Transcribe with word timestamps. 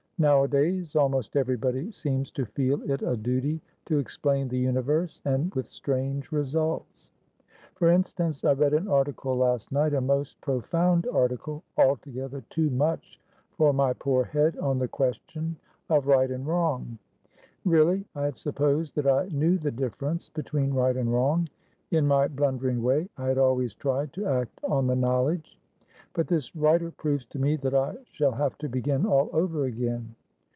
Nowadays 0.21 0.95
almost 0.95 1.35
everybody 1.35 1.91
seems 1.91 2.29
to 2.37 2.45
feel 2.45 2.83
it 2.87 3.01
a 3.01 3.17
duty 3.17 3.59
to 3.87 3.97
explain 3.97 4.47
the 4.49 4.57
universe, 4.59 5.19
and 5.25 5.51
with 5.55 5.67
strange 5.67 6.31
results. 6.31 7.09
For 7.73 7.89
instance, 7.89 8.45
I 8.45 8.51
read 8.53 8.75
an 8.75 8.87
article 8.87 9.35
last 9.35 9.71
night, 9.71 9.95
a 9.95 9.99
most 10.01 10.39
profound 10.39 11.07
article, 11.11 11.63
altogether 11.75 12.43
too 12.51 12.69
much 12.69 13.19
for 13.57 13.73
my 13.73 13.93
poor 13.93 14.23
head, 14.23 14.57
on 14.59 14.77
the 14.77 14.87
question 14.87 15.55
of 15.89 16.05
right 16.05 16.29
and 16.29 16.45
wrong. 16.45 16.99
Really, 17.65 18.05
I 18.13 18.25
had 18.25 18.37
supposed 18.37 18.93
that 18.97 19.07
I 19.07 19.25
knew 19.31 19.57
the 19.57 19.71
difference 19.71 20.29
between 20.29 20.71
right 20.71 20.97
and 20.97 21.11
wrong; 21.11 21.49
in 21.89 22.05
my 22.05 22.27
blundering 22.27 22.83
way, 22.83 23.09
I 23.17 23.25
had 23.29 23.39
always 23.39 23.73
tried 23.73 24.13
to 24.13 24.27
act 24.27 24.59
on 24.63 24.85
the 24.85 24.95
knowledge. 24.95 25.57
But 26.13 26.27
this 26.27 26.53
writer 26.57 26.91
proves 26.91 27.25
to 27.27 27.39
me 27.39 27.55
that 27.55 27.73
I 27.73 27.95
shall 28.11 28.33
have 28.33 28.57
to 28.57 28.67
begin 28.67 29.05
all 29.05 29.29
over 29.31 29.63
again. 29.63 30.15